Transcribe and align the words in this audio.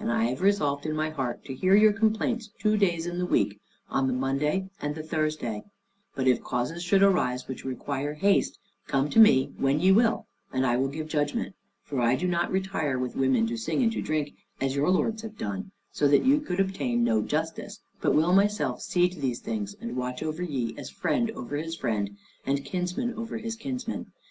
And 0.00 0.10
I 0.10 0.24
have 0.24 0.40
resolved 0.40 0.86
in 0.86 0.96
my 0.96 1.10
heart 1.10 1.44
to 1.44 1.54
hear 1.54 1.74
your 1.76 1.92
complaints 1.92 2.48
two 2.58 2.78
days 2.78 3.04
in 3.06 3.18
the 3.18 3.26
week, 3.26 3.60
on 3.90 4.06
the 4.06 4.14
Monday 4.14 4.70
and 4.80 4.94
the 4.94 5.02
Thursday; 5.02 5.62
but 6.14 6.26
if 6.26 6.42
causes 6.42 6.82
should 6.82 7.02
arise 7.02 7.46
which 7.46 7.66
require 7.66 8.14
haste, 8.14 8.58
come 8.86 9.10
to 9.10 9.20
me 9.20 9.52
when 9.58 9.78
ye 9.78 9.92
will 9.92 10.26
and 10.54 10.64
I 10.64 10.78
will 10.78 10.88
give 10.88 11.06
judgment, 11.06 11.54
for 11.82 12.00
I 12.00 12.16
do 12.16 12.26
not 12.26 12.50
retire 12.50 12.98
with 12.98 13.14
women 13.14 13.46
to 13.48 13.58
sing 13.58 13.82
and 13.82 13.92
to 13.92 14.00
drink, 14.00 14.32
as 14.58 14.74
your 14.74 14.88
lords 14.88 15.20
have 15.20 15.36
done, 15.36 15.70
so 15.92 16.08
that 16.08 16.24
ye 16.24 16.38
could 16.38 16.60
obtain 16.60 17.04
no 17.04 17.20
justice, 17.20 17.78
but 18.00 18.14
will 18.14 18.32
myself 18.32 18.80
see 18.80 19.06
to 19.10 19.20
these 19.20 19.40
things, 19.40 19.76
and 19.82 19.98
watch 19.98 20.22
over 20.22 20.42
ye 20.42 20.74
as 20.78 20.88
friend 20.88 21.30
over 21.32 21.58
his 21.58 21.76
friend, 21.76 22.16
and 22.46 22.64
kinsman 22.64 23.12
over 23.12 23.36
his 23.36 23.54
kinsman. 23.54 24.12